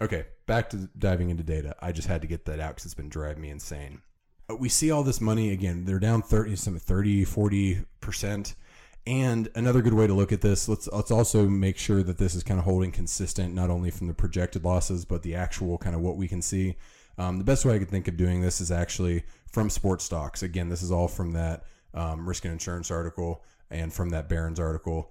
[0.00, 1.76] Okay, back to diving into data.
[1.80, 4.02] I just had to get that out because it's been driving me insane.
[4.58, 5.84] We see all this money again.
[5.84, 8.54] They're down 30, some 30, 40 percent
[9.06, 12.34] and another good way to look at this, let's let's also make sure that this
[12.34, 15.96] is kind of holding consistent, not only from the projected losses, but the actual kind
[15.96, 16.76] of what we can see.
[17.18, 20.42] Um, the best way I could think of doing this is actually from sports stocks.
[20.42, 24.60] Again, this is all from that um, risk and insurance article and from that Barron's
[24.60, 25.10] article.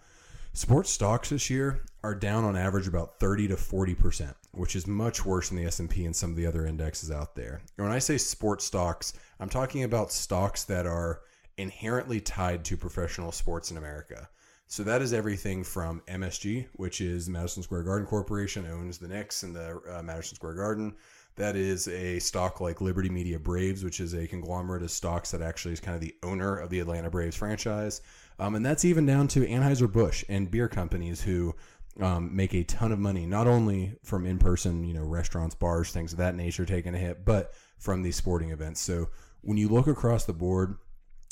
[0.53, 4.85] Sports stocks this year are down on average about 30 to 40 percent, which is
[4.85, 7.61] much worse than the S&P and some of the other indexes out there.
[7.77, 11.21] And when I say sports stocks, I'm talking about stocks that are
[11.57, 14.29] inherently tied to professional sports in America.
[14.67, 19.43] So that is everything from MSG, which is Madison Square Garden Corporation, owns the Knicks
[19.43, 20.95] and the uh, Madison Square Garden.
[21.35, 25.41] That is a stock like Liberty Media Braves, which is a conglomerate of stocks that
[25.41, 28.01] actually is kind of the owner of the Atlanta Braves franchise.
[28.39, 31.55] Um, and that's even down to Anheuser-Busch and beer companies who
[31.99, 36.13] um, make a ton of money, not only from in-person, you know, restaurants, bars, things
[36.13, 38.79] of that nature taking a hit, but from these sporting events.
[38.79, 39.09] So
[39.41, 40.77] when you look across the board,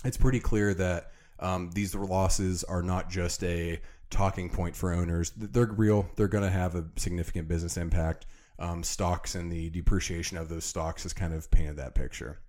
[0.04, 5.32] it's pretty clear that um, these losses are not just a talking point for owners.
[5.38, 6.10] They're real.
[6.16, 8.26] They're going to have a significant business impact.
[8.58, 12.40] Um, stocks and the depreciation of those stocks has kind of painted that picture.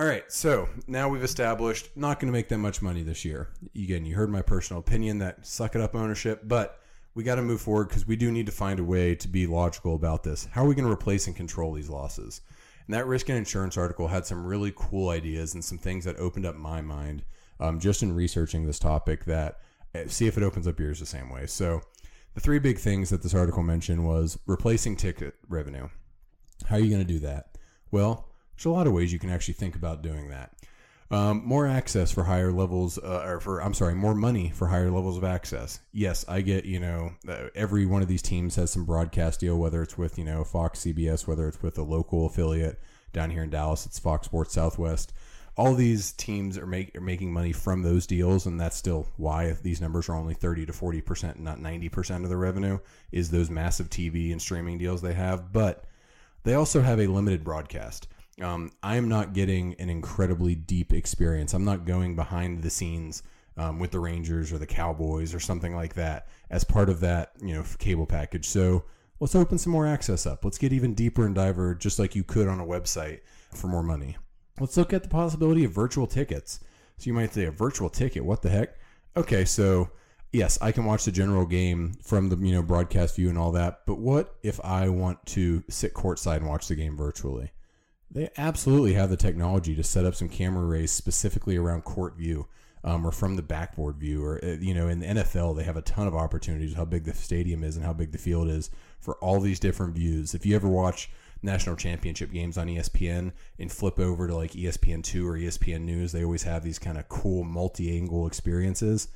[0.00, 3.50] All right, so now we've established not going to make that much money this year.
[3.76, 6.80] Again, you heard my personal opinion that suck it up ownership, but
[7.14, 9.46] we got to move forward because we do need to find a way to be
[9.46, 10.48] logical about this.
[10.52, 12.40] How are we going to replace and control these losses?
[12.86, 16.16] And that risk and insurance article had some really cool ideas and some things that
[16.16, 17.22] opened up my mind
[17.60, 19.58] um, just in researching this topic that
[19.94, 21.44] eh, see if it opens up yours the same way.
[21.44, 21.82] So
[22.32, 25.90] the three big things that this article mentioned was replacing ticket revenue.
[26.64, 27.58] How are you going to do that?
[27.90, 28.29] Well,
[28.60, 30.52] there's a lot of ways you can actually think about doing that.
[31.10, 34.90] Um, more access for higher levels, uh, or for I'm sorry, more money for higher
[34.90, 35.80] levels of access.
[35.92, 36.66] Yes, I get.
[36.66, 40.18] You know, uh, every one of these teams has some broadcast deal, whether it's with
[40.18, 42.78] you know Fox, CBS, whether it's with a local affiliate
[43.14, 45.14] down here in Dallas, it's Fox Sports Southwest.
[45.56, 49.52] All these teams are, make, are making money from those deals, and that's still why
[49.62, 52.78] these numbers are only 30 to 40 percent, not 90 percent of the revenue,
[53.10, 55.50] is those massive TV and streaming deals they have.
[55.50, 55.86] But
[56.44, 58.06] they also have a limited broadcast.
[58.40, 61.52] Um, I'm not getting an incredibly deep experience.
[61.52, 63.22] I'm not going behind the scenes
[63.56, 67.32] um, with the Rangers or the Cowboys or something like that as part of that
[67.40, 68.46] you know cable package.
[68.46, 68.84] So
[69.20, 70.44] let's open some more access up.
[70.44, 73.20] Let's get even deeper and diver, just like you could on a website
[73.54, 74.16] for more money.
[74.58, 76.60] Let's look at the possibility of virtual tickets.
[76.98, 78.24] So you might say a virtual ticket.
[78.24, 78.76] What the heck?
[79.16, 79.90] Okay, so
[80.32, 83.52] yes, I can watch the general game from the you know broadcast view and all
[83.52, 83.80] that.
[83.86, 87.52] But what if I want to sit courtside and watch the game virtually?
[88.10, 92.48] They absolutely have the technology to set up some camera arrays specifically around court view
[92.82, 94.24] um, or from the backboard view.
[94.24, 97.04] Or, uh, you know, in the NFL, they have a ton of opportunities, how big
[97.04, 100.34] the stadium is and how big the field is for all these different views.
[100.34, 101.10] If you ever watch
[101.42, 106.24] national championship games on ESPN and flip over to like ESPN2 or ESPN News, they
[106.24, 109.08] always have these kind of cool multi angle experiences.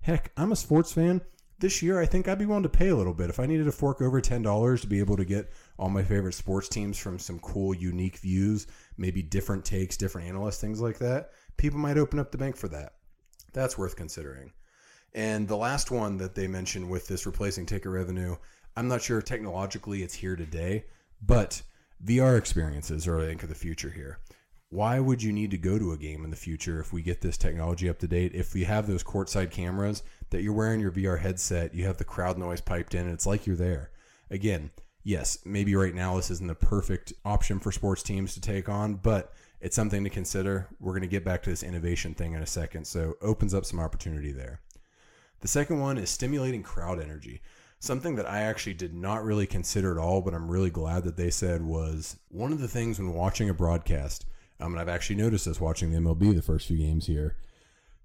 [0.00, 1.20] Heck, I'm a sports fan
[1.58, 3.30] this year, I think I'd be willing to pay a little bit.
[3.30, 6.34] If I needed to fork over $10 to be able to get all my favorite
[6.34, 8.66] sports teams from some cool, unique views,
[8.96, 12.68] maybe different takes, different analysts, things like that, people might open up the bank for
[12.68, 12.94] that.
[13.52, 14.52] That's worth considering.
[15.14, 18.36] And the last one that they mentioned with this replacing ticket revenue,
[18.76, 20.84] I'm not sure technologically it's here today,
[21.20, 21.60] but
[22.04, 24.20] VR experiences are, I think, of the future here
[24.70, 27.22] why would you need to go to a game in the future if we get
[27.22, 28.34] this technology up to date?
[28.34, 32.04] If we have those courtside cameras that you're wearing your VR headset, you have the
[32.04, 33.90] crowd noise piped in, and it's like you're there.
[34.30, 34.70] Again,
[35.04, 38.96] yes, maybe right now this isn't the perfect option for sports teams to take on,
[38.96, 40.68] but it's something to consider.
[40.80, 43.64] We're going to get back to this innovation thing in a second, so opens up
[43.64, 44.60] some opportunity there.
[45.40, 47.40] The second one is stimulating crowd energy.
[47.80, 51.16] Something that I actually did not really consider at all, but I'm really glad that
[51.16, 54.26] they said was one of the things when watching a broadcast
[54.60, 57.36] um, and I've actually noticed this watching the MLB the first few games here.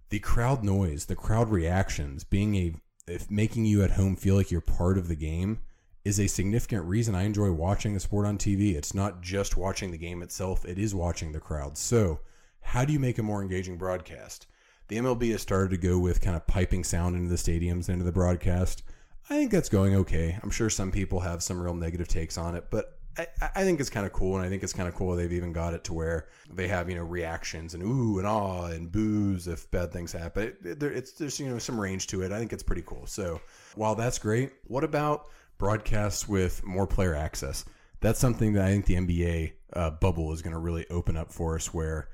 [0.10, 2.76] The crowd noise, the crowd reactions, being a
[3.08, 5.60] if making you at home feel like you're part of the game
[6.06, 8.76] is a significant reason I enjoy watching the sport on TV.
[8.76, 11.78] It's not just watching the game itself, it is watching the crowd.
[11.78, 12.20] So,
[12.62, 14.48] how do you make a more engaging broadcast?
[14.88, 18.04] The MLB has started to go with kind of piping sound into the stadiums, into
[18.04, 18.84] the broadcast.
[19.30, 20.38] I think that's going okay.
[20.44, 23.80] I'm sure some people have some real negative takes on it, but I, I think
[23.80, 25.84] it's kind of cool, and I think it's kind of cool they've even got it
[25.86, 29.91] to where they have you know reactions and ooh and ah and boos if bad
[29.91, 30.54] things happen.
[30.63, 32.32] It, it, it's there's you know some range to it.
[32.32, 33.06] I think it's pretty cool.
[33.06, 33.41] So
[33.76, 37.65] while that's great, what about broadcasts with more player access?
[37.99, 41.32] That's something that I think the NBA uh, bubble is going to really open up
[41.32, 42.10] for us, where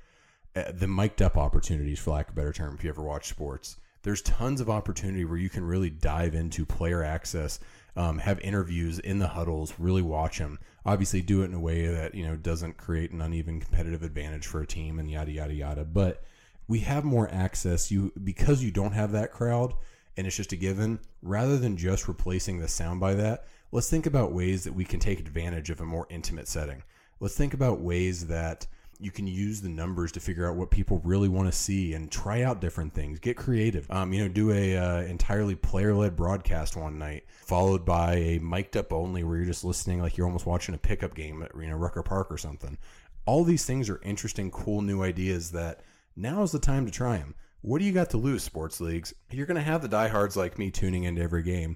[0.55, 3.29] uh, the mic'd up opportunities, for lack of a better term, if you ever watch
[3.29, 7.59] sports, there's tons of opportunity where you can really dive into player access
[7.95, 10.59] um, have interviews in the huddles, really watch them.
[10.89, 14.47] Obviously, do it in a way that you know doesn't create an uneven competitive advantage
[14.47, 15.85] for a team and yada yada yada.
[15.85, 16.23] But
[16.67, 17.91] we have more access.
[17.91, 19.75] You because you don't have that crowd
[20.17, 20.99] and it's just a given.
[21.21, 24.99] Rather than just replacing the sound by that, let's think about ways that we can
[24.99, 26.81] take advantage of a more intimate setting.
[27.19, 28.65] Let's think about ways that
[28.99, 32.11] you can use the numbers to figure out what people really want to see and
[32.11, 33.89] try out different things get creative.
[33.89, 38.77] Um, you know do a uh, entirely player-led broadcast one night followed by a mic'd
[38.77, 41.67] up only where you're just listening like you're almost watching a pickup game at you
[41.67, 42.77] know rucker park or something.
[43.25, 45.81] All these things are interesting cool new ideas that
[46.15, 49.13] now is the time to try them what do you got to lose sports leagues?
[49.31, 51.75] You're going to have the diehards like me tuning into every game.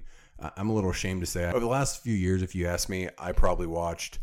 [0.56, 3.08] I'm a little ashamed to say over the last few years if you ask me
[3.18, 4.18] i probably watched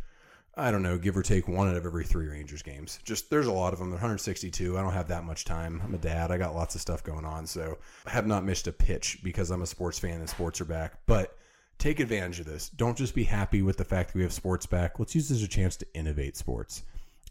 [0.56, 3.00] I don't know, give or take one out of every three Rangers games.
[3.04, 3.92] Just there's a lot of them.
[3.92, 4.78] 162.
[4.78, 5.82] I don't have that much time.
[5.84, 6.30] I'm a dad.
[6.30, 9.50] I got lots of stuff going on, so I have not missed a pitch because
[9.50, 11.00] I'm a sports fan and sports are back.
[11.06, 11.38] But
[11.78, 12.70] take advantage of this.
[12.70, 15.00] Don't just be happy with the fact that we have sports back.
[15.00, 16.84] Let's use this as a chance to innovate sports.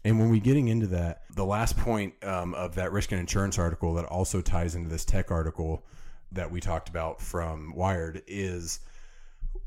[0.03, 3.59] And when we're getting into that, the last point um, of that risk and insurance
[3.59, 5.85] article that also ties into this tech article
[6.31, 8.79] that we talked about from Wired is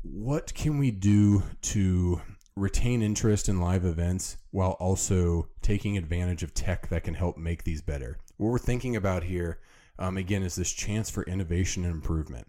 [0.03, 2.21] what can we do to
[2.55, 7.63] retain interest in live events while also taking advantage of tech that can help make
[7.63, 8.17] these better.
[8.37, 9.59] What we're thinking about here,
[9.99, 12.47] um, again, is this chance for innovation and improvement.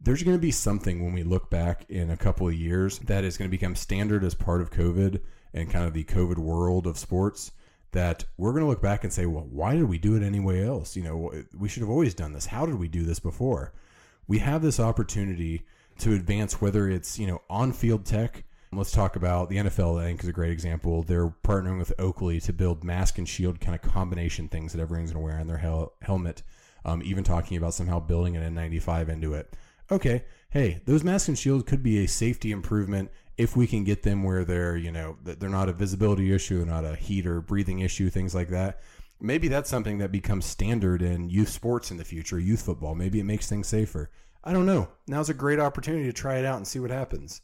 [0.00, 3.24] There's going to be something when we look back in a couple of years that
[3.24, 5.20] is going to become standard as part of COVID
[5.54, 7.52] and kind of the COVID world of sports
[7.92, 10.64] that we're going to look back and say, well, why did we do it anyway
[10.64, 10.94] else?
[10.96, 12.46] You know, we should have always done this.
[12.46, 13.72] How did we do this before?
[14.26, 15.64] We have this opportunity
[16.00, 20.00] to advance, whether it's, you know, on field tech Let's talk about the NFL.
[20.00, 21.02] I think is a great example.
[21.02, 25.12] They're partnering with Oakley to build mask and shield kind of combination things that everyone's
[25.12, 26.42] going to wear on their hel- helmet.
[26.84, 29.54] Um, even talking about somehow building an N95 into it.
[29.90, 34.02] Okay, hey, those masks and shields could be a safety improvement if we can get
[34.02, 37.80] them where they're, you know, they're not a visibility issue, not a heat or breathing
[37.80, 38.80] issue, things like that.
[39.20, 42.94] Maybe that's something that becomes standard in youth sports in the future, youth football.
[42.94, 44.10] Maybe it makes things safer.
[44.44, 44.88] I don't know.
[45.06, 47.40] Now's a great opportunity to try it out and see what happens.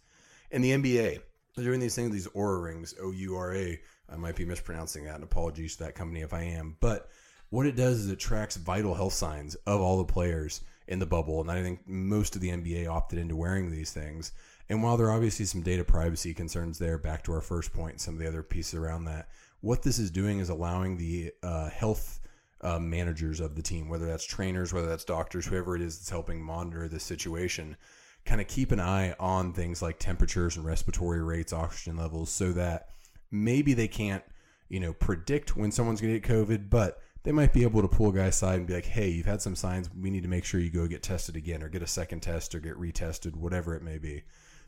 [0.54, 1.18] In the NBA,
[1.56, 3.80] they're doing these things, these Oura rings, O U R A.
[4.08, 6.76] I might be mispronouncing that, and apologies to that company if I am.
[6.78, 7.08] But
[7.50, 11.06] what it does is it tracks vital health signs of all the players in the
[11.06, 11.40] bubble.
[11.40, 14.30] And I think most of the NBA opted into wearing these things.
[14.68, 18.00] And while there are obviously some data privacy concerns there, back to our first point
[18.00, 19.30] some of the other pieces around that,
[19.60, 22.20] what this is doing is allowing the uh, health
[22.60, 26.10] uh, managers of the team, whether that's trainers, whether that's doctors, whoever it is that's
[26.10, 27.76] helping monitor this situation,
[28.24, 32.52] kind of keep an eye on things like temperatures and respiratory rates, oxygen levels, so
[32.52, 32.88] that
[33.30, 34.24] maybe they can't,
[34.68, 37.88] you know, predict when someone's going to get COVID, but they might be able to
[37.88, 39.88] pull a guy aside and be like, hey, you've had some signs.
[39.98, 42.54] We need to make sure you go get tested again or get a second test
[42.54, 44.22] or get retested, whatever it may be.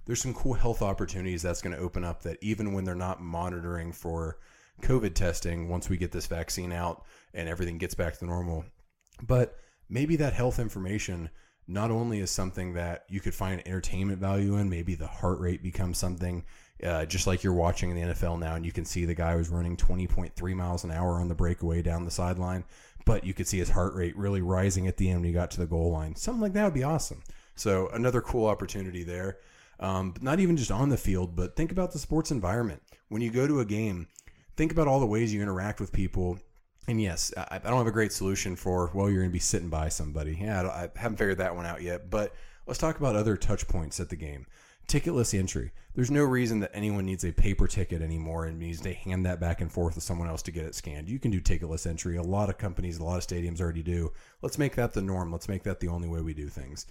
[0.07, 3.21] There's some cool health opportunities that's going to open up that even when they're not
[3.21, 4.39] monitoring for
[4.83, 7.05] COVID testing, once we get this vaccine out
[7.35, 8.65] and everything gets back to normal.
[9.23, 9.57] But
[9.89, 11.31] maybe that health information
[11.69, 15.62] not only is something that you could find entertainment value in, maybe the heart rate
[15.62, 16.45] becomes something
[16.83, 19.35] uh, just like you're watching in the NFL now, and you can see the guy
[19.35, 22.64] was running 20.3 miles an hour on the breakaway down the sideline,
[23.05, 25.51] but you could see his heart rate really rising at the end when he got
[25.53, 26.14] to the goal line.
[26.14, 27.23] Something like that would be awesome.
[27.55, 29.39] So another cool opportunity there.
[29.81, 32.83] Um, not even just on the field, but think about the sports environment.
[33.09, 34.09] When you go to a game,
[34.57, 36.39] think about all the ways you interact with people.
[36.89, 39.39] And yes, I, I don't have a great solution for, well, you're going to be
[39.39, 40.39] sitting by somebody.
[40.41, 42.11] Yeah, I, I haven't figured that one out yet.
[42.11, 42.34] But
[42.66, 44.47] let's talk about other touch points at the game
[44.89, 45.72] ticketless entry.
[45.95, 49.41] There's no reason that anyone needs a paper ticket anymore and needs to hand that
[49.41, 51.09] back and forth to someone else to get it scanned.
[51.09, 52.16] You can do ticketless entry.
[52.16, 54.12] A lot of companies, a lot of stadiums already do.
[54.43, 55.32] Let's make that the norm.
[55.32, 56.87] Let's make that the only way we do things.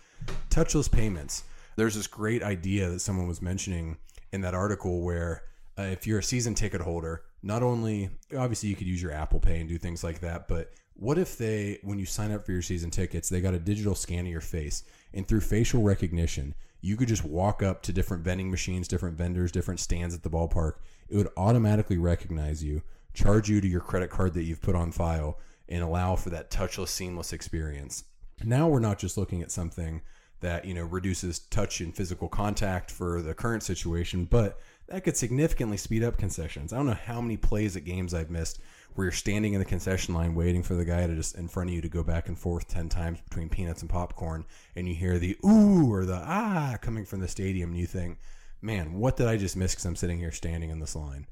[0.50, 1.44] Touchless payments.
[1.76, 3.98] There's this great idea that someone was mentioning
[4.32, 5.44] in that article where
[5.78, 9.40] uh, if you're a season ticket holder, not only obviously you could use your Apple
[9.40, 12.54] Pay and do things like that, but what if they, when you sign up for
[12.54, 16.54] your season tickets, they got a digital scan of your face and through facial recognition,
[16.82, 20.30] you could just walk up to different vending machines, different vendors, different stands at the
[20.30, 20.74] ballpark.
[21.10, 24.92] It would automatically recognize you, charge you to your credit card that you've put on
[24.92, 28.04] file, and allow for that touchless, seamless experience.
[28.44, 30.02] Now we're not just looking at something
[30.42, 35.18] that you know reduces touch and physical contact for the current situation, but that could
[35.18, 36.72] significantly speed up concessions.
[36.72, 38.60] I don't know how many plays at games I've missed
[38.96, 41.70] where you're standing in the concession line waiting for the guy to just in front
[41.70, 44.96] of you to go back and forth 10 times between peanuts and popcorn and you
[44.96, 48.18] hear the ooh or the ah coming from the stadium and you think
[48.62, 51.28] man what did i just miss because i'm sitting here standing in this line?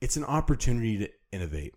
[0.00, 1.74] It's an opportunity to innovate.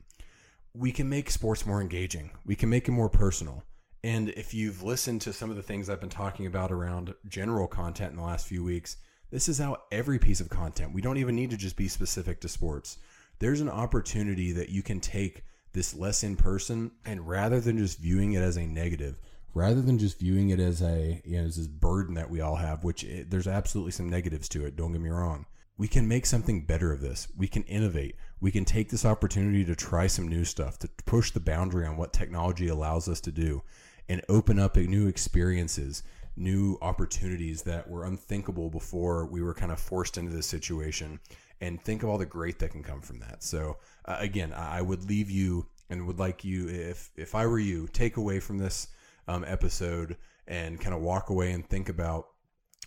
[0.73, 2.31] We can make sports more engaging.
[2.45, 3.63] We can make it more personal.
[4.03, 7.67] And if you've listened to some of the things i've been talking about around general
[7.67, 8.97] content in the last few weeks
[9.31, 12.39] this is how every piece of content we don't even need to just be specific
[12.39, 12.97] to sports
[13.39, 17.99] there's an opportunity that you can take this less in person and rather than just
[17.99, 19.17] viewing it as a negative,
[19.53, 22.57] rather than just viewing it as a you know as this burden that we all
[22.57, 24.75] have, which it, there's absolutely some negatives to it.
[24.75, 25.45] Don't get me wrong.
[25.77, 27.29] We can make something better of this.
[27.37, 28.15] We can innovate.
[28.41, 31.95] We can take this opportunity to try some new stuff, to push the boundary on
[31.95, 33.63] what technology allows us to do,
[34.09, 36.03] and open up new experiences,
[36.39, 41.19] new opportunities that were unthinkable before we were kind of forced into this situation
[41.61, 43.43] and think of all the great that can come from that.
[43.43, 47.59] So uh, again, I would leave you and would like you, if if I were
[47.59, 48.87] you, take away from this
[49.27, 50.17] um, episode
[50.47, 52.27] and kind of walk away and think about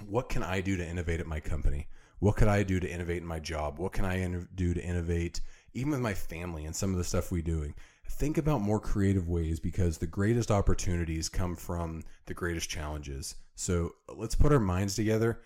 [0.06, 1.88] what can I do to innovate at my company?
[2.18, 3.78] What could I do to innovate in my job?
[3.78, 5.40] What can I do to innovate
[5.74, 7.74] even with my family and some of the stuff we're doing?
[8.08, 13.34] Think about more creative ways because the greatest opportunities come from the greatest challenges.
[13.54, 15.40] So let's put our minds together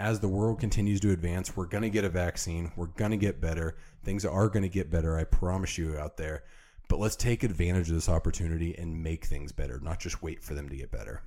[0.00, 2.70] as the world continues to advance, we're going to get a vaccine.
[2.76, 3.76] We're going to get better.
[4.04, 5.18] Things are going to get better.
[5.18, 6.44] I promise you out there.
[6.88, 10.54] But let's take advantage of this opportunity and make things better, not just wait for
[10.54, 11.22] them to get better.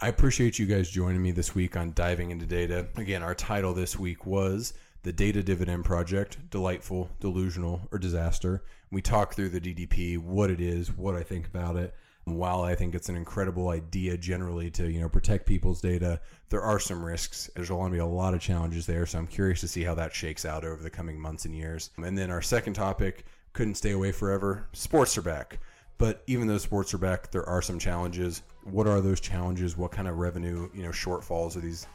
[0.00, 2.88] I appreciate you guys joining me this week on Diving into Data.
[2.96, 4.74] Again, our title this week was
[5.04, 8.64] The Data Dividend Project Delightful, Delusional, or Disaster.
[8.90, 11.94] We talk through the DDP, what it is, what I think about it.
[12.24, 16.62] While I think it's an incredible idea generally to you know protect people's data, there
[16.62, 17.48] are some risks.
[17.54, 19.94] There's going to be a lot of challenges there, so I'm curious to see how
[19.94, 21.90] that shakes out over the coming months and years.
[21.98, 24.66] And then our second topic couldn't stay away forever.
[24.72, 25.60] Sports are back,
[25.98, 28.42] but even though sports are back, there are some challenges.
[28.64, 29.76] What are those challenges?
[29.76, 31.86] What kind of revenue you know shortfalls are these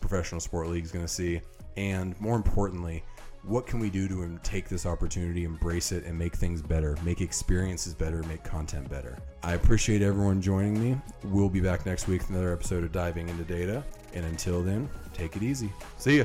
[0.00, 1.40] professional sport leagues going to see,
[1.76, 3.04] and more importantly,
[3.44, 7.20] what can we do to take this opportunity, embrace it, and make things better, make
[7.20, 9.18] experiences better, make content better.
[9.42, 11.00] I appreciate everyone joining me.
[11.24, 13.82] We'll be back next week with another episode of Diving into Data,
[14.14, 15.72] and until then, take it easy.
[15.98, 16.24] See ya.